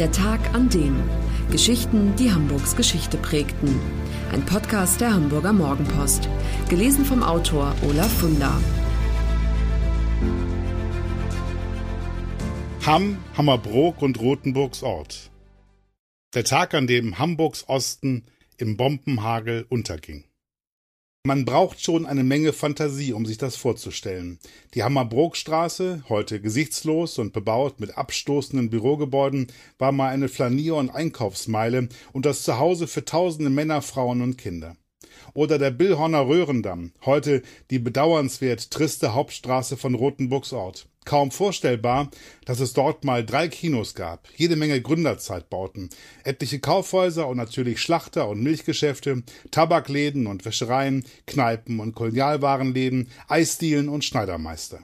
Der 0.00 0.10
Tag 0.12 0.54
an 0.54 0.70
dem. 0.70 0.96
Geschichten, 1.50 2.16
die 2.16 2.32
Hamburgs 2.32 2.74
Geschichte 2.74 3.18
prägten. 3.18 3.78
Ein 4.32 4.46
Podcast 4.46 4.98
der 5.02 5.12
Hamburger 5.12 5.52
Morgenpost. 5.52 6.26
Gelesen 6.70 7.04
vom 7.04 7.22
Autor 7.22 7.74
Olaf 7.86 8.10
Funder. 8.10 8.58
Hamm, 12.86 13.18
Hammerbrook 13.36 14.00
und 14.00 14.18
Rothenburgs 14.18 14.82
Ort. 14.82 15.30
Der 16.32 16.44
Tag, 16.44 16.72
an 16.72 16.86
dem 16.86 17.18
Hamburgs 17.18 17.68
Osten 17.68 18.24
im 18.56 18.78
Bombenhagel 18.78 19.66
unterging. 19.68 20.24
Man 21.26 21.44
braucht 21.44 21.82
schon 21.84 22.06
eine 22.06 22.24
Menge 22.24 22.54
Fantasie, 22.54 23.12
um 23.12 23.26
sich 23.26 23.36
das 23.36 23.54
vorzustellen. 23.54 24.38
Die 24.72 24.82
Hammerbrookstraße, 24.82 26.04
heute 26.08 26.40
gesichtslos 26.40 27.18
und 27.18 27.34
bebaut 27.34 27.78
mit 27.78 27.98
abstoßenden 27.98 28.70
Bürogebäuden, 28.70 29.48
war 29.76 29.92
mal 29.92 30.08
eine 30.08 30.30
Flanier- 30.30 30.76
und 30.76 30.88
Einkaufsmeile 30.88 31.90
und 32.14 32.24
das 32.24 32.42
Zuhause 32.42 32.86
für 32.86 33.04
tausende 33.04 33.50
Männer, 33.50 33.82
Frauen 33.82 34.22
und 34.22 34.38
Kinder. 34.38 34.76
Oder 35.34 35.58
der 35.58 35.70
Billhorner 35.70 36.26
Röhrendamm, 36.26 36.92
heute 37.04 37.42
die 37.70 37.78
bedauernswert 37.78 38.70
triste 38.70 39.14
Hauptstraße 39.14 39.76
von 39.76 39.94
Rothenburgs 39.94 40.52
Ort. 40.52 40.86
Kaum 41.06 41.30
vorstellbar, 41.30 42.10
dass 42.44 42.60
es 42.60 42.74
dort 42.74 43.04
mal 43.04 43.24
drei 43.24 43.48
Kinos 43.48 43.94
gab, 43.94 44.28
jede 44.36 44.54
Menge 44.56 44.80
Gründerzeitbauten, 44.82 45.88
etliche 46.24 46.60
Kaufhäuser 46.60 47.26
und 47.26 47.38
natürlich 47.38 47.80
Schlachter 47.80 48.28
und 48.28 48.42
Milchgeschäfte, 48.42 49.22
Tabakläden 49.50 50.26
und 50.26 50.44
Wäschereien, 50.44 51.04
Kneipen 51.26 51.80
und 51.80 51.94
Kolonialwarenläden, 51.94 53.08
Eisdielen 53.28 53.88
und 53.88 54.04
Schneidermeister. 54.04 54.80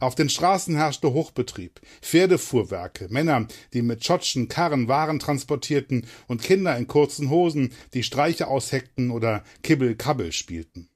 Auf 0.00 0.14
den 0.14 0.28
Straßen 0.28 0.76
herrschte 0.76 1.12
Hochbetrieb, 1.12 1.80
Pferdefuhrwerke, 2.02 3.08
Männer, 3.10 3.46
die 3.72 3.82
mit 3.82 4.04
Schotschen 4.04 4.48
Karren 4.48 4.88
Waren 4.88 5.18
transportierten 5.18 6.06
und 6.26 6.42
Kinder 6.42 6.76
in 6.76 6.86
kurzen 6.86 7.30
Hosen, 7.30 7.72
die 7.94 8.02
Streiche 8.02 8.48
ausheckten 8.48 9.10
oder 9.10 9.44
Kibbel-Kabbel 9.62 10.32
spielten. 10.32 10.88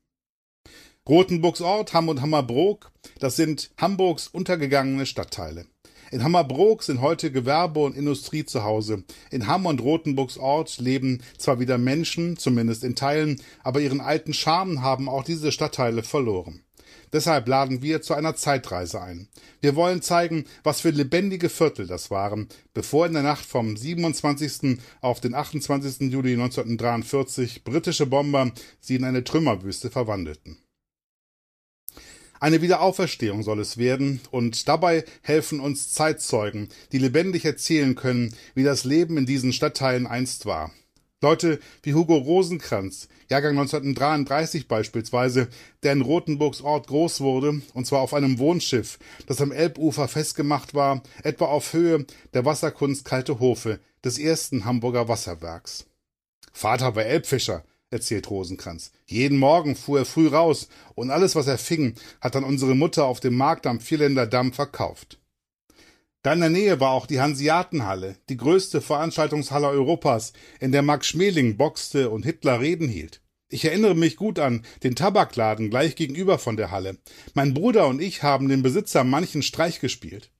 Rothenburgs 1.09 1.63
Ort, 1.63 1.95
Hamm 1.95 2.11
und 2.11 2.21
Hammerbrook, 2.21 2.93
das 3.19 3.37
sind 3.37 3.71
Hamburgs 3.79 4.29
untergegangene 4.29 5.07
Stadtteile. 5.07 5.67
In 6.11 6.23
Hammerbrook 6.23 6.83
sind 6.83 7.01
heute 7.01 7.31
Gewerbe 7.31 7.81
und 7.81 7.97
Industrie 7.97 8.45
zu 8.45 8.65
Hause. 8.65 9.05
In 9.31 9.47
Hamm 9.47 9.67
und 9.67 9.81
Rothenburgs 9.81 10.39
Ort 10.39 10.79
leben 10.79 11.23
zwar 11.37 11.61
wieder 11.61 11.79
Menschen, 11.79 12.37
zumindest 12.37 12.85
in 12.85 12.95
Teilen, 12.95 13.43
aber 13.63 13.81
ihren 13.81 14.01
alten 14.01 14.33
Charme 14.33 14.83
haben 14.83 15.09
auch 15.09 15.25
diese 15.25 15.53
Stadtteile 15.53 16.03
verloren. 16.03 16.63
Deshalb 17.13 17.49
laden 17.49 17.83
wir 17.83 18.03
zu 18.03 18.15
einer 18.15 18.37
Zeitreise 18.37 19.01
ein. 19.01 19.29
Wir 19.61 19.77
wollen 19.77 20.03
zeigen, 20.03 20.45
was 20.63 20.81
für 20.81 20.91
lebendige 20.91 21.49
Viertel 21.49 21.87
das 21.87 22.11
waren, 22.11 22.49
bevor 22.75 23.07
in 23.07 23.15
der 23.15 23.23
Nacht 23.23 23.45
vom 23.45 23.77
27. 23.77 24.79
auf 25.01 25.21
den 25.21 25.35
28. 25.35 26.13
Juli 26.13 26.35
1943 26.35 27.65
britische 27.65 28.07
Bomber 28.07 28.53
sie 28.81 28.97
in 28.97 29.05
eine 29.05 29.25
Trümmerwüste 29.25 29.91
verwandelten. 29.91 30.59
Eine 32.41 32.63
Wiederauferstehung 32.63 33.43
soll 33.43 33.61
es 33.61 33.79
werden, 33.79 34.21
und 34.31 34.69
dabei 34.69 35.05
helfen 35.23 35.59
uns 35.59 35.93
Zeitzeugen, 35.93 36.69
die 36.93 36.99
lebendig 36.99 37.45
erzählen 37.45 37.97
können, 37.97 38.35
wie 38.55 38.63
das 38.63 38.85
Leben 38.85 39.17
in 39.17 39.27
diesen 39.27 39.53
Stadtteilen 39.53 40.07
einst 40.07 40.47
war. 40.47 40.71
Leute 41.21 41.59
wie 41.83 41.95
Hugo 41.95 42.17
Rosenkranz, 42.17 43.09
Jahrgang 43.29 43.59
1933 43.59 44.69
beispielsweise, 44.69 45.49
der 45.83 45.95
in 45.95 46.03
Rothenburgs 46.03 46.61
Ort 46.61 46.87
groß 46.87 47.21
wurde, 47.21 47.61
und 47.75 47.87
zwar 47.89 48.03
auf 48.03 48.15
einem 48.15 48.39
Wohnschiff, 48.39 49.01
das 49.27 49.41
am 49.41 49.51
Elbufer 49.51 50.07
festgemacht 50.07 50.75
war, 50.75 51.03
etwa 51.25 51.47
auf 51.47 51.73
Höhe 51.73 52.07
der 52.35 52.45
Wasserkunst 52.45 53.05
Kalte 53.05 53.41
Hofe, 53.41 53.81
des 54.05 54.21
ersten 54.21 54.65
Hamburger 54.65 55.09
Wasserwerks. 55.09 55.87
Vater 56.53 56.95
war 56.95 57.05
Elbfischer, 57.05 57.65
erzählt 57.91 58.31
Rosenkranz. 58.31 58.93
Jeden 59.07 59.39
Morgen 59.39 59.75
fuhr 59.75 59.99
er 59.99 60.05
früh 60.05 60.29
raus 60.29 60.69
und 60.95 61.11
alles, 61.11 61.35
was 61.35 61.49
er 61.49 61.59
fing, 61.59 61.95
hat 62.21 62.37
dann 62.37 62.45
unsere 62.45 62.77
Mutter 62.77 63.07
auf 63.07 63.19
dem 63.19 63.35
Markt 63.35 63.67
am 63.67 63.81
Vierländer 63.81 64.29
Damm 64.29 64.53
verkauft. 64.53 65.19
Da 66.29 66.35
in 66.35 66.41
der 66.41 66.51
Nähe 66.51 66.79
war 66.79 66.91
auch 66.91 67.07
die 67.07 67.23
Hanseatenhalle, 67.23 68.17
die 68.29 68.37
größte 68.37 68.83
Veranstaltungshalle 68.83 69.67
Europas, 69.67 70.35
in 70.61 70.73
der 70.73 70.83
Max 70.83 71.07
Schmeling 71.07 71.57
boxte 71.57 72.11
und 72.11 72.27
Hitler 72.27 72.61
Reden 72.61 72.87
hielt. 72.87 73.23
Ich 73.49 73.65
erinnere 73.65 73.95
mich 73.95 74.17
gut 74.17 74.39
an 74.39 74.63
den 74.83 74.95
Tabakladen 74.95 75.71
gleich 75.71 75.97
gegenüber 75.97 76.39
von 76.39 76.59
der 76.59 76.71
Halle. 76.71 76.99
Mein 77.33 77.55
Bruder 77.55 77.87
und 77.87 78.03
ich 78.03 78.23
haben 78.23 78.51
dem 78.51 78.63
Besitzer 78.63 79.05
manchen 79.05 79.41
Streich 79.41 79.81
gespielt. 79.81 80.31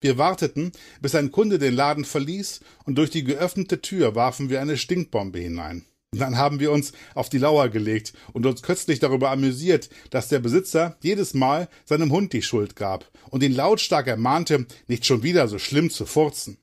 Wir 0.00 0.16
warteten, 0.16 0.72
bis 1.02 1.14
ein 1.14 1.30
Kunde 1.30 1.58
den 1.58 1.74
Laden 1.74 2.06
verließ, 2.06 2.60
und 2.86 2.96
durch 2.96 3.10
die 3.10 3.24
geöffnete 3.24 3.82
Tür 3.82 4.14
warfen 4.14 4.48
wir 4.48 4.62
eine 4.62 4.78
Stinkbombe 4.78 5.38
hinein. 5.38 5.84
Dann 6.18 6.36
haben 6.36 6.60
wir 6.60 6.72
uns 6.72 6.92
auf 7.14 7.28
die 7.28 7.38
Lauer 7.38 7.68
gelegt 7.68 8.12
und 8.32 8.46
uns 8.46 8.62
köstlich 8.62 9.00
darüber 9.00 9.30
amüsiert, 9.30 9.90
dass 10.10 10.28
der 10.28 10.38
Besitzer 10.38 10.96
jedes 11.00 11.34
Mal 11.34 11.68
seinem 11.84 12.10
Hund 12.10 12.32
die 12.32 12.42
Schuld 12.42 12.76
gab 12.76 13.10
und 13.30 13.42
ihn 13.42 13.54
lautstark 13.54 14.06
ermahnte, 14.06 14.66
nicht 14.86 15.06
schon 15.06 15.22
wieder 15.22 15.48
so 15.48 15.58
schlimm 15.58 15.90
zu 15.90 16.06
furzen. 16.06 16.58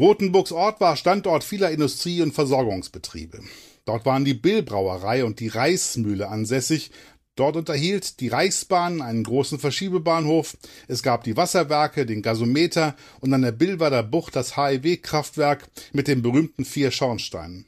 Rothenburgs 0.00 0.52
Ort 0.52 0.80
war 0.80 0.96
Standort 0.96 1.42
vieler 1.42 1.70
Industrie- 1.70 2.20
und 2.20 2.34
Versorgungsbetriebe. 2.34 3.40
Dort 3.86 4.04
waren 4.04 4.24
die 4.24 4.34
Billbrauerei 4.34 5.24
und 5.24 5.40
die 5.40 5.48
Reismühle 5.48 6.28
ansässig, 6.28 6.90
Dort 7.36 7.56
unterhielt 7.56 8.20
die 8.20 8.28
Reichsbahn 8.28 9.02
einen 9.02 9.22
großen 9.22 9.58
Verschiebebahnhof, 9.58 10.56
es 10.88 11.02
gab 11.02 11.22
die 11.24 11.36
Wasserwerke, 11.36 12.06
den 12.06 12.22
Gasometer 12.22 12.96
und 13.20 13.32
an 13.34 13.42
der 13.42 13.52
Billwader 13.52 14.02
Bucht 14.02 14.34
das 14.34 14.56
HIW-Kraftwerk 14.56 15.68
mit 15.92 16.08
den 16.08 16.22
berühmten 16.22 16.64
vier 16.64 16.90
Schornsteinen. 16.90 17.66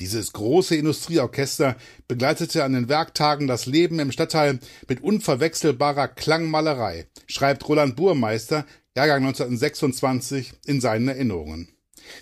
Dieses 0.00 0.32
große 0.32 0.74
Industrieorchester 0.74 1.76
begleitete 2.08 2.64
an 2.64 2.72
den 2.72 2.88
Werktagen 2.88 3.46
das 3.46 3.66
Leben 3.66 4.00
im 4.00 4.12
Stadtteil 4.12 4.58
mit 4.88 5.00
unverwechselbarer 5.00 6.08
Klangmalerei, 6.08 7.06
schreibt 7.26 7.66
Roland 7.68 7.94
Burmeister, 7.94 8.66
Jahrgang 8.96 9.24
1926, 9.26 10.54
in 10.66 10.80
seinen 10.80 11.08
Erinnerungen 11.08 11.75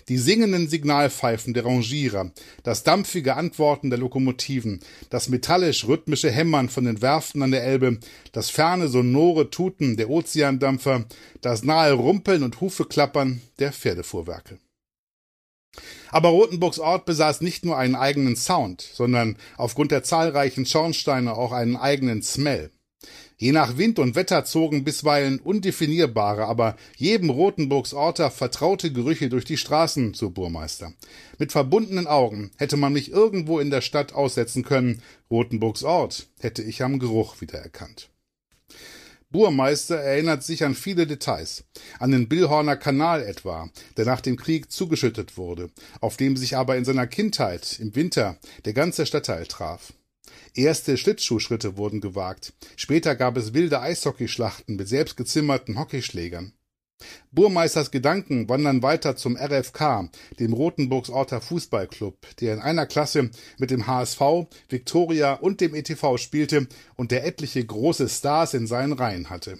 die 0.09 0.17
singenden 0.17 0.67
Signalpfeifen 0.67 1.53
der 1.53 1.65
Rangierer, 1.65 2.31
das 2.63 2.83
dampfige 2.83 3.35
Antworten 3.35 3.89
der 3.89 3.99
Lokomotiven, 3.99 4.79
das 5.09 5.29
metallisch-rhythmische 5.29 6.31
Hämmern 6.31 6.69
von 6.69 6.85
den 6.85 7.01
Werften 7.01 7.41
an 7.41 7.51
der 7.51 7.63
Elbe, 7.63 7.99
das 8.31 8.49
ferne 8.49 8.87
sonore 8.87 9.49
Tuten 9.49 9.97
der 9.97 10.09
Ozeandampfer, 10.09 11.05
das 11.41 11.63
nahe 11.63 11.93
Rumpeln 11.93 12.43
und 12.43 12.61
Hufeklappern 12.61 13.41
der 13.59 13.71
Pferdefuhrwerke. 13.71 14.59
Aber 16.09 16.29
Rothenburgs 16.29 16.79
Ort 16.79 17.05
besaß 17.05 17.41
nicht 17.41 17.65
nur 17.65 17.77
einen 17.77 17.95
eigenen 17.95 18.35
Sound, 18.35 18.81
sondern 18.81 19.37
aufgrund 19.57 19.91
der 19.91 20.03
zahlreichen 20.03 20.65
Schornsteine 20.65 21.33
auch 21.35 21.51
einen 21.51 21.75
eigenen 21.75 22.21
Smell. 22.21 22.71
Je 23.37 23.51
nach 23.51 23.77
Wind 23.77 23.99
und 23.99 24.15
Wetter 24.15 24.45
zogen 24.45 24.85
bisweilen 24.85 25.39
undefinierbare, 25.39 26.45
aber 26.45 26.77
jedem 26.95 27.29
Rotenburgs 27.29 27.93
Orter 27.93 28.31
vertraute 28.31 28.93
Gerüche 28.93 29.27
durch 29.27 29.43
die 29.43 29.57
Straßen, 29.57 30.13
so 30.13 30.29
Burmeister. 30.29 30.93
Mit 31.37 31.51
verbundenen 31.51 32.07
Augen 32.07 32.51
hätte 32.57 32.77
man 32.77 32.93
mich 32.93 33.11
irgendwo 33.11 33.59
in 33.59 33.71
der 33.71 33.81
Stadt 33.81 34.13
aussetzen 34.13 34.63
können, 34.63 35.01
Rotenburgs 35.29 35.83
Ort 35.83 36.27
hätte 36.39 36.63
ich 36.63 36.81
am 36.81 36.97
Geruch 36.97 37.41
wiedererkannt. 37.41 38.09
Burmeister 39.31 39.97
erinnert 39.97 40.43
sich 40.43 40.63
an 40.63 40.75
viele 40.75 41.05
Details, 41.05 41.65
an 41.99 42.11
den 42.11 42.29
Billhorner 42.29 42.77
Kanal 42.77 43.21
etwa, 43.21 43.69
der 43.97 44.05
nach 44.05 44.21
dem 44.21 44.37
Krieg 44.37 44.71
zugeschüttet 44.71 45.35
wurde, 45.35 45.69
auf 45.99 46.15
dem 46.15 46.37
sich 46.37 46.55
aber 46.55 46.77
in 46.77 46.85
seiner 46.85 47.05
Kindheit 47.05 47.79
im 47.81 47.95
Winter 47.95 48.37
der 48.63 48.71
ganze 48.71 49.05
Stadtteil 49.05 49.45
traf. 49.45 49.91
Erste 50.55 50.95
Schlittschuhschritte 50.95 51.75
wurden 51.75 51.99
gewagt. 51.99 52.53
Später 52.77 53.15
gab 53.15 53.35
es 53.35 53.53
wilde 53.53 53.81
Eishockeyschlachten 53.81 54.77
mit 54.77 54.87
selbstgezimmerten 54.87 55.77
Hockeyschlägern. 55.77 56.53
Burmeisters 57.33 57.91
Gedanken 57.91 58.47
wandern 58.47 58.81
weiter 58.81 59.17
zum 59.17 59.35
RFK, 59.35 60.09
dem 60.39 60.53
Rotenburgs 60.53 61.09
Orter 61.09 61.41
Fußballclub, 61.41 62.17
der 62.39 62.53
in 62.53 62.61
einer 62.61 62.85
Klasse 62.85 63.31
mit 63.57 63.69
dem 63.69 63.85
HSV, 63.85 64.21
Viktoria 64.69 65.33
und 65.33 65.59
dem 65.59 65.75
ETV 65.75 66.17
spielte 66.17 66.67
und 66.95 67.11
der 67.11 67.25
etliche 67.25 67.65
große 67.65 68.07
Stars 68.07 68.53
in 68.53 68.65
seinen 68.65 68.93
Reihen 68.93 69.29
hatte. 69.29 69.57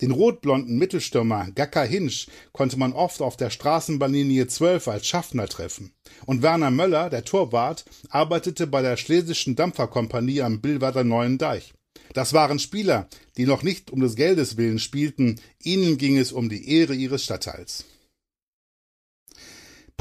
Den 0.00 0.10
rotblonden 0.10 0.76
Mittelstürmer 0.78 1.48
Gacka 1.54 1.82
Hinsch 1.82 2.26
konnte 2.52 2.78
man 2.78 2.92
oft 2.92 3.22
auf 3.22 3.36
der 3.36 3.50
Straßenbahnlinie 3.50 4.46
12 4.46 4.88
als 4.88 5.06
Schaffner 5.06 5.48
treffen. 5.48 5.92
Und 6.26 6.42
Werner 6.42 6.70
Möller, 6.70 7.10
der 7.10 7.24
Torwart, 7.24 7.84
arbeitete 8.10 8.66
bei 8.66 8.82
der 8.82 8.96
Schlesischen 8.96 9.56
Dampferkompanie 9.56 10.42
am 10.42 10.60
Billwader 10.60 11.04
Neuen 11.04 11.38
Deich. 11.38 11.72
Das 12.12 12.32
waren 12.32 12.58
Spieler, 12.58 13.08
die 13.36 13.46
noch 13.46 13.62
nicht 13.62 13.90
um 13.90 14.00
des 14.00 14.16
Geldes 14.16 14.56
willen 14.56 14.78
spielten, 14.78 15.40
ihnen 15.62 15.96
ging 15.96 16.18
es 16.18 16.32
um 16.32 16.48
die 16.48 16.68
Ehre 16.68 16.94
ihres 16.94 17.24
Stadtteils. 17.24 17.84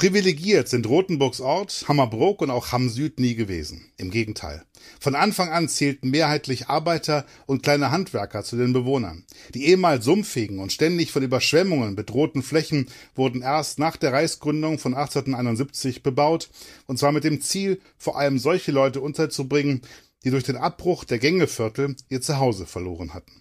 Privilegiert 0.02 0.68
sind 0.68 0.88
Rothenburgs 0.88 1.42
Ort, 1.42 1.86
Hammerbrook 1.88 2.42
und 2.42 2.50
auch 2.50 2.72
Hamm 2.72 2.90
Süd 2.90 3.20
nie 3.20 3.36
gewesen. 3.36 3.92
Im 3.98 4.10
Gegenteil. 4.10 4.64
Von 5.00 5.14
Anfang 5.14 5.50
an 5.50 5.70
zählten 5.70 6.10
mehrheitlich 6.10 6.70
Arbeiter 6.70 7.24
und 7.46 7.62
kleine 7.62 7.92
Handwerker 7.92 8.44
zu 8.44 8.58
den 8.58 8.74
Bewohnern. 8.74 9.26
Die 9.54 9.68
ehemals 9.68 10.04
sumpfigen 10.04 10.58
und 10.58 10.74
ständig 10.74 11.12
von 11.12 11.22
Überschwemmungen 11.22 11.96
bedrohten 11.96 12.42
Flächen 12.42 12.88
wurden 13.14 13.44
erst 13.44 13.78
nach 13.78 13.96
der 13.96 14.12
Reichsgründung 14.12 14.80
von 14.80 14.96
1871 14.96 16.02
bebaut, 16.02 16.50
und 16.88 16.98
zwar 16.98 17.12
mit 17.12 17.24
dem 17.24 17.40
Ziel, 17.40 17.80
vor 18.00 18.18
allem 18.18 18.40
solche 18.40 18.72
Leute 18.72 19.02
unterzubringen, 19.02 19.84
die 20.24 20.32
durch 20.32 20.46
den 20.46 20.58
Abbruch 20.58 21.04
der 21.04 21.20
Gängeviertel 21.20 21.96
ihr 22.10 22.22
Zuhause 22.22 22.66
verloren 22.66 23.14
hatten. 23.14 23.41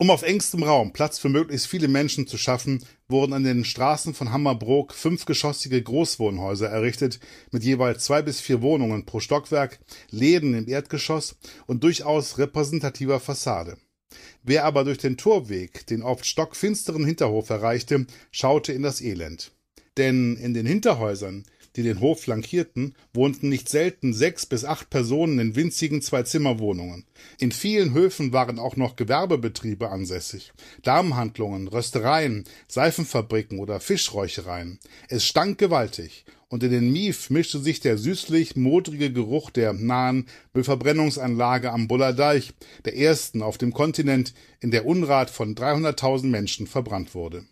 Um 0.00 0.10
auf 0.10 0.22
engstem 0.22 0.62
Raum 0.62 0.92
Platz 0.92 1.18
für 1.18 1.28
möglichst 1.28 1.66
viele 1.66 1.88
Menschen 1.88 2.28
zu 2.28 2.38
schaffen, 2.38 2.84
wurden 3.08 3.32
an 3.32 3.42
den 3.42 3.64
Straßen 3.64 4.14
von 4.14 4.30
Hammerbrook 4.30 4.94
fünfgeschossige 4.94 5.82
Großwohnhäuser 5.82 6.68
errichtet, 6.68 7.18
mit 7.50 7.64
jeweils 7.64 8.04
zwei 8.04 8.22
bis 8.22 8.40
vier 8.40 8.62
Wohnungen 8.62 9.06
pro 9.06 9.18
Stockwerk, 9.18 9.80
Läden 10.10 10.54
im 10.54 10.68
Erdgeschoss 10.68 11.36
und 11.66 11.82
durchaus 11.82 12.38
repräsentativer 12.38 13.18
Fassade. 13.18 13.76
Wer 14.44 14.66
aber 14.66 14.84
durch 14.84 14.98
den 14.98 15.16
Torweg 15.16 15.84
den 15.88 16.02
oft 16.02 16.24
stockfinsteren 16.26 17.04
Hinterhof 17.04 17.50
erreichte, 17.50 18.06
schaute 18.30 18.72
in 18.72 18.84
das 18.84 19.00
Elend. 19.00 19.50
Denn 19.96 20.36
in 20.36 20.54
den 20.54 20.64
Hinterhäusern 20.64 21.42
die 21.78 21.84
den 21.84 22.00
Hof 22.00 22.22
flankierten, 22.22 22.96
wohnten 23.14 23.48
nicht 23.48 23.68
selten 23.68 24.12
sechs 24.12 24.46
bis 24.46 24.64
acht 24.64 24.90
Personen 24.90 25.38
in 25.38 25.54
winzigen 25.54 26.02
Zwei-Zimmer-Wohnungen. 26.02 27.04
In 27.38 27.52
vielen 27.52 27.94
Höfen 27.94 28.32
waren 28.32 28.58
auch 28.58 28.74
noch 28.74 28.96
Gewerbebetriebe 28.96 29.88
ansässig. 29.88 30.52
Damenhandlungen, 30.82 31.68
Röstereien, 31.68 32.42
Seifenfabriken 32.66 33.60
oder 33.60 33.78
Fischräuchereien. 33.78 34.80
Es 35.08 35.24
stank 35.24 35.58
gewaltig, 35.58 36.24
und 36.48 36.64
in 36.64 36.72
den 36.72 36.90
Mief 36.90 37.30
mischte 37.30 37.60
sich 37.60 37.78
der 37.78 37.96
süßlich 37.96 38.56
modrige 38.56 39.12
Geruch 39.12 39.50
der 39.50 39.72
nahen 39.72 40.26
Müllverbrennungsanlage 40.54 41.70
am 41.70 41.86
Bullerdeich, 41.86 42.54
der 42.86 42.96
ersten 42.96 43.40
auf 43.40 43.56
dem 43.56 43.72
Kontinent, 43.72 44.34
in 44.58 44.72
der 44.72 44.84
Unrat 44.84 45.30
von 45.30 45.54
300.000 45.54 46.26
Menschen 46.26 46.66
verbrannt 46.66 47.14
wurde. 47.14 47.46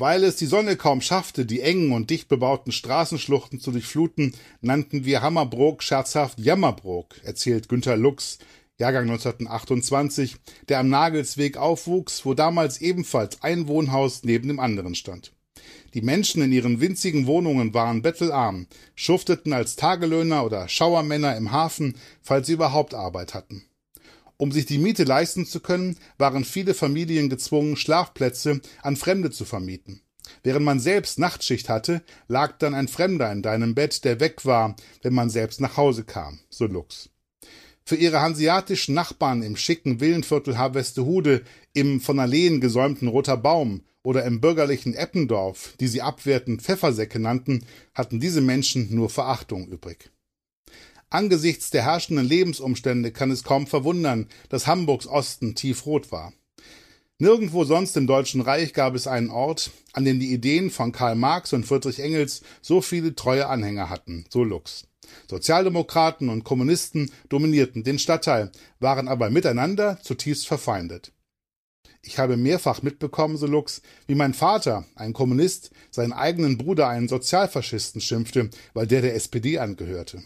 Weil 0.00 0.24
es 0.24 0.36
die 0.36 0.46
Sonne 0.46 0.76
kaum 0.76 1.02
schaffte, 1.02 1.44
die 1.44 1.60
engen 1.60 1.92
und 1.92 2.08
dicht 2.08 2.28
bebauten 2.28 2.72
Straßenschluchten 2.72 3.60
zu 3.60 3.70
durchfluten, 3.70 4.34
nannten 4.62 5.04
wir 5.04 5.20
Hammerbrook 5.20 5.82
scherzhaft 5.82 6.40
Jammerbrook, 6.40 7.16
erzählt 7.22 7.68
Günter 7.68 7.98
Lux, 7.98 8.38
Jahrgang 8.78 9.10
1928, 9.10 10.36
der 10.70 10.78
am 10.78 10.88
Nagelsweg 10.88 11.58
aufwuchs, 11.58 12.24
wo 12.24 12.32
damals 12.32 12.80
ebenfalls 12.80 13.42
ein 13.42 13.68
Wohnhaus 13.68 14.22
neben 14.24 14.48
dem 14.48 14.58
anderen 14.58 14.94
stand. 14.94 15.34
Die 15.92 16.00
Menschen 16.00 16.40
in 16.40 16.52
ihren 16.52 16.80
winzigen 16.80 17.26
Wohnungen 17.26 17.74
waren 17.74 18.00
bettelarm, 18.00 18.68
schufteten 18.94 19.52
als 19.52 19.76
Tagelöhner 19.76 20.46
oder 20.46 20.66
Schauermänner 20.66 21.36
im 21.36 21.52
Hafen, 21.52 21.94
falls 22.22 22.46
sie 22.46 22.54
überhaupt 22.54 22.94
Arbeit 22.94 23.34
hatten. 23.34 23.66
Um 24.40 24.52
sich 24.52 24.64
die 24.64 24.78
Miete 24.78 25.04
leisten 25.04 25.44
zu 25.44 25.60
können, 25.60 25.98
waren 26.16 26.46
viele 26.46 26.72
Familien 26.72 27.28
gezwungen, 27.28 27.76
Schlafplätze 27.76 28.62
an 28.80 28.96
Fremde 28.96 29.30
zu 29.30 29.44
vermieten. 29.44 30.00
Während 30.42 30.64
man 30.64 30.80
selbst 30.80 31.18
Nachtschicht 31.18 31.68
hatte, 31.68 32.00
lag 32.26 32.56
dann 32.56 32.72
ein 32.72 32.88
Fremder 32.88 33.30
in 33.32 33.42
deinem 33.42 33.74
Bett, 33.74 34.02
der 34.02 34.18
weg 34.18 34.46
war, 34.46 34.76
wenn 35.02 35.12
man 35.12 35.28
selbst 35.28 35.60
nach 35.60 35.76
Hause 35.76 36.04
kam, 36.04 36.38
so 36.48 36.64
Lux. 36.64 37.10
Für 37.84 37.96
ihre 37.96 38.22
hanseatischen 38.22 38.94
Nachbarn 38.94 39.42
im 39.42 39.56
schicken 39.56 40.00
Villenviertel 40.00 40.56
Harvestehude, 40.56 41.42
im 41.74 42.00
von 42.00 42.18
Alleen 42.18 42.62
gesäumten 42.62 43.08
Roter 43.08 43.36
Baum 43.36 43.82
oder 44.02 44.24
im 44.24 44.40
bürgerlichen 44.40 44.94
Eppendorf, 44.94 45.74
die 45.80 45.88
sie 45.88 46.00
abwertend 46.00 46.62
Pfeffersäcke 46.62 47.18
nannten, 47.18 47.66
hatten 47.94 48.20
diese 48.20 48.40
Menschen 48.40 48.94
nur 48.94 49.10
Verachtung 49.10 49.68
übrig. 49.68 50.10
Angesichts 51.12 51.70
der 51.70 51.84
herrschenden 51.84 52.24
Lebensumstände 52.24 53.10
kann 53.10 53.32
es 53.32 53.42
kaum 53.42 53.66
verwundern, 53.66 54.28
dass 54.48 54.68
Hamburgs 54.68 55.08
Osten 55.08 55.56
tiefrot 55.56 56.12
war. 56.12 56.32
Nirgendwo 57.18 57.64
sonst 57.64 57.96
im 57.96 58.06
Deutschen 58.06 58.40
Reich 58.40 58.72
gab 58.72 58.94
es 58.94 59.08
einen 59.08 59.28
Ort, 59.28 59.72
an 59.92 60.04
dem 60.04 60.20
die 60.20 60.32
Ideen 60.32 60.70
von 60.70 60.92
Karl 60.92 61.16
Marx 61.16 61.52
und 61.52 61.66
Friedrich 61.66 61.98
Engels 61.98 62.42
so 62.62 62.80
viele 62.80 63.16
treue 63.16 63.48
Anhänger 63.48 63.90
hatten, 63.90 64.24
so 64.30 64.44
Lux. 64.44 64.86
Sozialdemokraten 65.28 66.28
und 66.28 66.44
Kommunisten 66.44 67.10
dominierten 67.28 67.82
den 67.82 67.98
Stadtteil, 67.98 68.52
waren 68.78 69.08
aber 69.08 69.30
miteinander 69.30 69.98
zutiefst 70.02 70.46
verfeindet. 70.46 71.12
Ich 72.02 72.18
habe 72.18 72.36
mehrfach 72.36 72.82
mitbekommen, 72.82 73.36
so 73.36 73.46
Lux, 73.46 73.82
wie 74.06 74.14
mein 74.14 74.32
Vater, 74.32 74.86
ein 74.94 75.12
Kommunist, 75.12 75.72
seinen 75.90 76.12
eigenen 76.12 76.56
Bruder 76.56 76.88
einen 76.88 77.08
Sozialfaschisten 77.08 78.00
schimpfte, 78.00 78.48
weil 78.72 78.86
der 78.86 79.02
der 79.02 79.14
SPD 79.16 79.58
angehörte. 79.58 80.22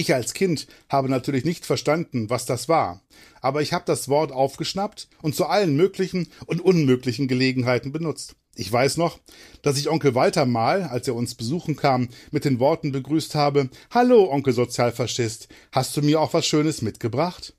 Ich 0.00 0.14
als 0.14 0.32
Kind 0.32 0.66
habe 0.88 1.10
natürlich 1.10 1.44
nicht 1.44 1.66
verstanden, 1.66 2.30
was 2.30 2.46
das 2.46 2.70
war, 2.70 3.02
aber 3.42 3.60
ich 3.60 3.74
habe 3.74 3.84
das 3.86 4.08
Wort 4.08 4.32
aufgeschnappt 4.32 5.10
und 5.20 5.36
zu 5.36 5.44
allen 5.44 5.76
möglichen 5.76 6.28
und 6.46 6.62
unmöglichen 6.62 7.28
Gelegenheiten 7.28 7.92
benutzt. 7.92 8.34
Ich 8.54 8.72
weiß 8.72 8.96
noch, 8.96 9.20
dass 9.60 9.76
ich 9.76 9.90
Onkel 9.90 10.14
Walter 10.14 10.46
mal, 10.46 10.84
als 10.84 11.06
er 11.06 11.14
uns 11.14 11.34
besuchen 11.34 11.76
kam, 11.76 12.08
mit 12.30 12.46
den 12.46 12.60
Worten 12.60 12.92
begrüßt 12.92 13.34
habe 13.34 13.68
Hallo, 13.90 14.32
Onkel 14.32 14.54
Sozialfaschist, 14.54 15.48
hast 15.70 15.94
du 15.98 16.00
mir 16.00 16.18
auch 16.18 16.32
was 16.32 16.46
Schönes 16.46 16.80
mitgebracht? 16.80 17.54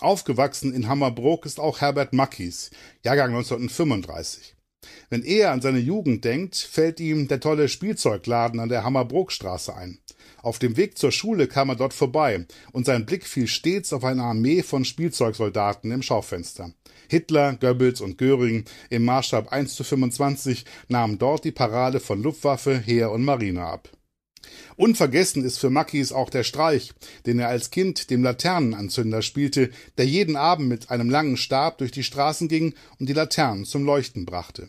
Aufgewachsen 0.00 0.72
in 0.72 0.88
Hammerbrook 0.88 1.44
ist 1.44 1.60
auch 1.60 1.82
Herbert 1.82 2.14
Mackis, 2.14 2.70
Jahrgang 3.04 3.34
1935. 3.34 4.56
Wenn 5.10 5.22
er 5.22 5.52
an 5.52 5.60
seine 5.60 5.78
Jugend 5.78 6.24
denkt, 6.24 6.56
fällt 6.56 7.00
ihm 7.00 7.28
der 7.28 7.40
tolle 7.40 7.68
Spielzeugladen 7.68 8.60
an 8.60 8.70
der 8.70 8.84
Hammerbrookstraße 8.84 9.74
ein. 9.74 9.98
Auf 10.44 10.58
dem 10.58 10.76
Weg 10.76 10.98
zur 10.98 11.10
Schule 11.10 11.48
kam 11.48 11.70
er 11.70 11.76
dort 11.76 11.94
vorbei, 11.94 12.44
und 12.70 12.84
sein 12.84 13.06
Blick 13.06 13.26
fiel 13.26 13.46
stets 13.46 13.94
auf 13.94 14.04
eine 14.04 14.24
Armee 14.24 14.62
von 14.62 14.84
Spielzeugsoldaten 14.84 15.90
im 15.90 16.02
Schaufenster. 16.02 16.74
Hitler, 17.08 17.56
Goebbels 17.58 18.02
und 18.02 18.18
Göring 18.18 18.66
im 18.90 19.06
Maßstab 19.06 19.50
1 19.50 19.74
zu 19.74 19.84
25 19.84 20.66
nahmen 20.88 21.18
dort 21.18 21.46
die 21.46 21.50
Parade 21.50 21.98
von 21.98 22.22
Luftwaffe, 22.22 22.78
Heer 22.78 23.10
und 23.10 23.24
Marine 23.24 23.62
ab. 23.62 23.88
Unvergessen 24.76 25.46
ist 25.46 25.56
für 25.56 25.70
Mackis 25.70 26.12
auch 26.12 26.28
der 26.28 26.44
Streich, 26.44 26.92
den 27.24 27.38
er 27.38 27.48
als 27.48 27.70
Kind 27.70 28.10
dem 28.10 28.22
Laternenanzünder 28.22 29.22
spielte, 29.22 29.70
der 29.96 30.04
jeden 30.04 30.36
Abend 30.36 30.68
mit 30.68 30.90
einem 30.90 31.08
langen 31.08 31.38
Stab 31.38 31.78
durch 31.78 31.90
die 31.90 32.04
Straßen 32.04 32.48
ging 32.48 32.74
und 32.98 33.08
die 33.08 33.14
Laternen 33.14 33.64
zum 33.64 33.86
Leuchten 33.86 34.26
brachte. 34.26 34.68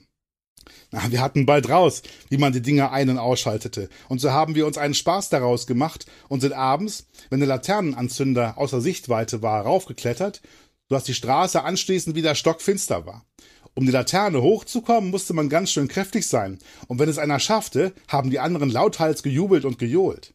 Na, 0.92 1.12
wir 1.12 1.22
hatten 1.22 1.46
bald 1.46 1.70
raus, 1.70 2.02
wie 2.30 2.38
man 2.38 2.54
die 2.54 2.62
Dinger 2.62 2.92
ein- 2.92 3.10
und 3.10 3.18
ausschaltete, 3.18 3.90
und 4.10 4.20
so 4.20 4.32
haben 4.32 4.56
wir 4.56 4.66
uns 4.66 4.78
einen 4.78 4.94
Spaß 4.94 5.30
daraus 5.30 5.68
gemacht 5.68 6.06
und 6.30 6.42
sind 6.42 6.54
abends, 6.54 7.08
wenn 7.30 7.40
der 7.40 7.48
Laternenanzünder 7.48 8.58
außer 8.58 8.82
Sichtweite 8.82 9.42
war, 9.42 9.64
raufgeklettert, 9.64 10.42
so 10.90 10.96
dass 10.96 11.04
die 11.04 11.14
Straße 11.14 11.64
anschließend 11.64 12.16
wieder 12.16 12.36
stockfinster 12.36 13.06
war. 13.06 13.26
Um 13.74 13.86
die 13.86 13.92
Laterne 13.92 14.42
hochzukommen, 14.42 15.12
musste 15.12 15.34
man 15.34 15.50
ganz 15.50 15.72
schön 15.72 15.88
kräftig 15.88 16.28
sein, 16.28 16.60
und 16.88 17.00
wenn 17.00 17.10
es 17.10 17.18
einer 17.18 17.40
schaffte, 17.40 17.94
haben 18.08 18.30
die 18.30 18.40
anderen 18.40 18.70
lauthals 18.70 19.22
gejubelt 19.22 19.66
und 19.66 19.80
gejohlt. 19.80 20.34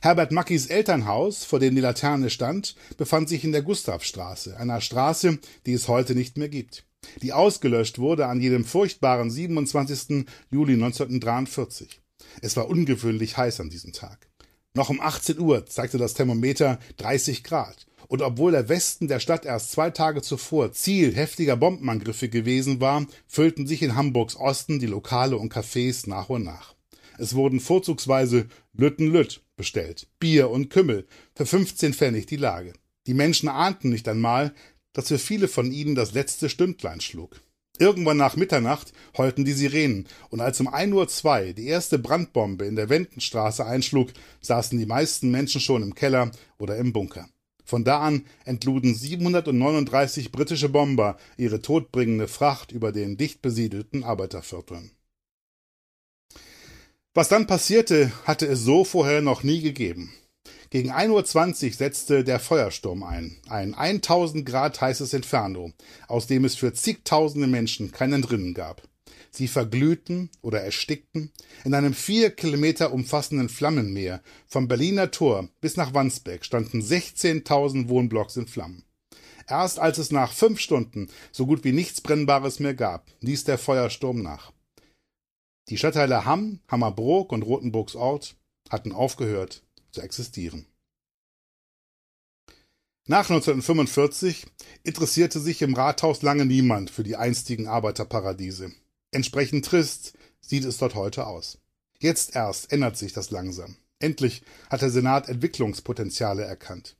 Herbert 0.00 0.32
Mackis 0.32 0.66
Elternhaus, 0.66 1.44
vor 1.44 1.58
dem 1.58 1.74
die 1.74 1.80
Laterne 1.80 2.30
stand, 2.30 2.74
befand 2.96 3.28
sich 3.28 3.44
in 3.44 3.52
der 3.52 3.62
Gustavstraße, 3.62 4.56
einer 4.56 4.80
Straße, 4.80 5.38
die 5.66 5.72
es 5.72 5.88
heute 5.88 6.14
nicht 6.14 6.38
mehr 6.38 6.48
gibt 6.48 6.84
die 7.22 7.32
ausgelöscht 7.32 7.98
wurde 7.98 8.26
an 8.26 8.40
jedem 8.40 8.64
furchtbaren 8.64 9.30
27. 9.30 10.26
Juli 10.50 10.74
1943. 10.74 12.00
Es 12.40 12.56
war 12.56 12.68
ungewöhnlich 12.68 13.36
heiß 13.36 13.60
an 13.60 13.70
diesem 13.70 13.92
Tag. 13.92 14.28
Noch 14.74 14.88
um 14.88 15.00
18 15.00 15.38
Uhr 15.38 15.66
zeigte 15.66 15.98
das 15.98 16.14
Thermometer 16.14 16.78
30 16.98 17.42
Grad. 17.42 17.86
Und 18.08 18.22
obwohl 18.22 18.52
der 18.52 18.68
Westen 18.68 19.08
der 19.08 19.20
Stadt 19.20 19.44
erst 19.44 19.72
zwei 19.72 19.90
Tage 19.90 20.22
zuvor 20.22 20.72
Ziel 20.72 21.14
heftiger 21.14 21.56
Bombenangriffe 21.56 22.28
gewesen 22.28 22.80
war, 22.80 23.06
füllten 23.26 23.66
sich 23.66 23.82
in 23.82 23.94
Hamburgs 23.94 24.36
Osten 24.36 24.78
die 24.78 24.86
Lokale 24.86 25.36
und 25.36 25.52
Cafés 25.52 26.08
nach 26.08 26.28
und 26.28 26.44
nach. 26.44 26.74
Es 27.18 27.34
wurden 27.34 27.60
vorzugsweise 27.60 28.46
Lütten-Lütt 28.72 29.42
bestellt, 29.56 30.08
Bier 30.18 30.50
und 30.50 30.70
Kümmel, 30.70 31.06
für 31.34 31.46
15 31.46 31.92
Pfennig 31.92 32.26
die 32.26 32.36
Lage. 32.36 32.72
Die 33.06 33.14
Menschen 33.14 33.48
ahnten 33.48 33.90
nicht 33.90 34.08
einmal, 34.08 34.54
dass 34.92 35.08
für 35.08 35.18
viele 35.18 35.48
von 35.48 35.72
ihnen 35.72 35.94
das 35.94 36.12
letzte 36.12 36.48
Stündlein 36.48 37.00
schlug. 37.00 37.40
Irgendwann 37.78 38.18
nach 38.18 38.36
Mitternacht 38.36 38.92
heulten 39.16 39.46
die 39.46 39.54
Sirenen, 39.54 40.06
und 40.28 40.40
als 40.40 40.60
um 40.60 40.68
ein 40.68 40.92
Uhr 40.92 41.08
zwei 41.08 41.54
die 41.54 41.66
erste 41.66 41.98
Brandbombe 41.98 42.66
in 42.66 42.76
der 42.76 42.90
Wendenstraße 42.90 43.64
einschlug, 43.64 44.10
saßen 44.42 44.78
die 44.78 44.86
meisten 44.86 45.30
Menschen 45.30 45.62
schon 45.62 45.82
im 45.82 45.94
Keller 45.94 46.30
oder 46.58 46.76
im 46.76 46.92
Bunker. 46.92 47.28
Von 47.64 47.84
da 47.84 48.00
an 48.00 48.26
entluden 48.44 48.94
739 48.94 50.32
britische 50.32 50.68
Bomber 50.68 51.16
ihre 51.36 51.62
todbringende 51.62 52.28
Fracht 52.28 52.72
über 52.72 52.92
den 52.92 53.16
dicht 53.16 53.40
besiedelten 53.42 54.04
Arbeitervierteln. 54.04 54.90
Was 57.14 57.28
dann 57.28 57.46
passierte, 57.46 58.12
hatte 58.24 58.46
es 58.46 58.60
so 58.60 58.84
vorher 58.84 59.22
noch 59.22 59.42
nie 59.42 59.62
gegeben. 59.62 60.12
Gegen 60.72 60.92
1.20 60.92 61.66
Uhr 61.66 61.72
setzte 61.72 62.22
der 62.22 62.38
Feuersturm 62.38 63.02
ein, 63.02 63.38
ein 63.48 63.74
1000 63.74 64.46
Grad 64.46 64.80
heißes 64.80 65.12
Inferno, 65.14 65.72
aus 66.06 66.28
dem 66.28 66.44
es 66.44 66.54
für 66.54 66.72
zigtausende 66.72 67.48
Menschen 67.48 67.90
kein 67.90 68.12
Entrinnen 68.12 68.54
gab. 68.54 68.82
Sie 69.32 69.48
verglühten 69.48 70.30
oder 70.42 70.60
erstickten 70.60 71.32
in 71.64 71.74
einem 71.74 71.92
vier 71.92 72.30
Kilometer 72.30 72.92
umfassenden 72.92 73.48
Flammenmeer. 73.48 74.22
Vom 74.46 74.68
Berliner 74.68 75.10
Tor 75.10 75.48
bis 75.60 75.76
nach 75.76 75.92
Wandsbek 75.92 76.44
standen 76.44 76.80
16.000 76.80 77.88
Wohnblocks 77.88 78.36
in 78.36 78.46
Flammen. 78.46 78.84
Erst 79.48 79.80
als 79.80 79.98
es 79.98 80.12
nach 80.12 80.32
fünf 80.32 80.60
Stunden 80.60 81.08
so 81.32 81.46
gut 81.46 81.64
wie 81.64 81.72
nichts 81.72 82.00
Brennbares 82.00 82.60
mehr 82.60 82.74
gab, 82.74 83.10
ließ 83.20 83.42
der 83.42 83.58
Feuersturm 83.58 84.22
nach. 84.22 84.52
Die 85.68 85.78
Stadtteile 85.78 86.24
Hamm, 86.24 86.60
Hammerbrook 86.68 87.32
und 87.32 87.42
Rothenburgs 87.42 87.96
Ort 87.96 88.36
hatten 88.68 88.92
aufgehört 88.92 89.64
zu 89.90 90.00
existieren. 90.00 90.66
Nach 93.06 93.28
1945 93.28 94.46
interessierte 94.84 95.40
sich 95.40 95.62
im 95.62 95.74
Rathaus 95.74 96.22
lange 96.22 96.46
niemand 96.46 96.90
für 96.90 97.02
die 97.02 97.16
einstigen 97.16 97.66
Arbeiterparadiese. 97.66 98.72
Entsprechend 99.10 99.64
trist 99.64 100.12
sieht 100.40 100.64
es 100.64 100.78
dort 100.78 100.94
heute 100.94 101.26
aus. 101.26 101.58
Jetzt 101.98 102.36
erst 102.36 102.72
ändert 102.72 102.96
sich 102.96 103.12
das 103.12 103.30
langsam. 103.30 103.76
Endlich 103.98 104.42
hat 104.70 104.80
der 104.80 104.90
Senat 104.90 105.28
Entwicklungspotenziale 105.28 106.42
erkannt. 106.42 106.96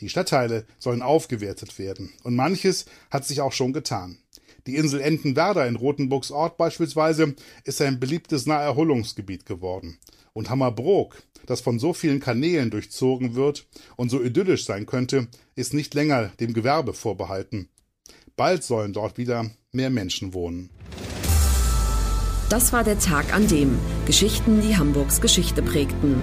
Die 0.00 0.08
Stadtteile 0.08 0.66
sollen 0.78 1.02
aufgewertet 1.02 1.78
werden 1.78 2.12
und 2.22 2.36
manches 2.36 2.84
hat 3.10 3.26
sich 3.26 3.40
auch 3.40 3.52
schon 3.52 3.72
getan. 3.72 4.18
Die 4.66 4.76
Insel 4.76 5.00
Entenwerder 5.00 5.66
in 5.66 5.76
Rothenburgs 5.76 6.30
Ort 6.30 6.56
beispielsweise 6.56 7.34
ist 7.64 7.80
ein 7.82 8.00
beliebtes 8.00 8.46
Naherholungsgebiet 8.46 9.46
geworden. 9.46 9.98
Und 10.36 10.50
Hammerbrook, 10.50 11.22
das 11.46 11.60
von 11.60 11.78
so 11.78 11.92
vielen 11.92 12.18
Kanälen 12.18 12.70
durchzogen 12.70 13.36
wird 13.36 13.66
und 13.96 14.10
so 14.10 14.20
idyllisch 14.20 14.64
sein 14.64 14.84
könnte, 14.84 15.28
ist 15.54 15.74
nicht 15.74 15.94
länger 15.94 16.32
dem 16.40 16.52
Gewerbe 16.52 16.92
vorbehalten. 16.92 17.68
Bald 18.36 18.64
sollen 18.64 18.92
dort 18.92 19.16
wieder 19.16 19.48
mehr 19.70 19.90
Menschen 19.90 20.34
wohnen. 20.34 20.70
Das 22.50 22.72
war 22.72 22.82
der 22.82 22.98
Tag 22.98 23.32
an 23.32 23.46
dem 23.46 23.78
Geschichten, 24.06 24.60
die 24.60 24.76
Hamburgs 24.76 25.20
Geschichte 25.20 25.62
prägten. 25.62 26.20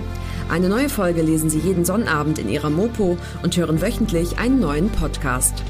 Eine 0.50 0.68
neue 0.68 0.89
Folge 0.89 1.22
lesen 1.22 1.50
Sie 1.50 1.60
jeden 1.60 1.86
Sonnabend 1.86 2.38
in 2.38 2.50
Ihrer 2.50 2.70
Mopo 2.70 3.18
und 3.44 3.56
hören 3.56 3.82
wöchentlich 3.82 4.38
einen 4.38 4.60
neuen 4.60 4.89
Podcast. 4.89 5.63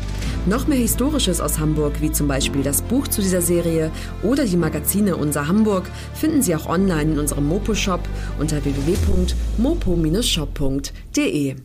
Noch 0.48 0.65
mehr 0.65 0.79
Historisches 0.79 1.39
aus 1.39 1.60
Hamburg, 1.60 2.01
wie 2.01 2.12
zum 2.12 2.27
Beispiel 2.27 2.63
das 2.63 2.81
Buch 2.81 3.07
zu 3.07 3.21
dieser 3.21 3.43
Serie 3.43 3.91
oder 4.24 4.45
die 4.45 4.57
Magazine 4.57 5.15
Unser 5.15 5.48
Hamburg, 5.48 5.88
finden 6.15 6.41
Sie 6.41 6.55
auch 6.55 6.67
online 6.67 7.12
in 7.12 7.19
unserem 7.19 7.48
Mopo-Shop 7.48 8.01
unter 8.39 8.65
www.mopo-shop.de. 8.65 11.55